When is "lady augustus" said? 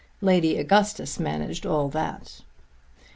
0.19-1.19